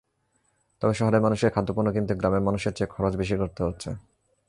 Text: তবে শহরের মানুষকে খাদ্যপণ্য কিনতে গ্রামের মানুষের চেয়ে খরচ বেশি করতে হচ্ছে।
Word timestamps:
তবে 0.81 0.93
শহরের 0.93 1.21
মানুষকে 1.21 1.49
খাদ্যপণ্য 1.49 1.89
কিনতে 1.91 2.13
গ্রামের 2.15 2.41
মানুষের 2.41 2.73
চেয়ে 2.73 2.91
খরচ 2.91 3.13
বেশি 3.15 3.35
করতে 3.35 3.61
হচ্ছে। 3.63 3.89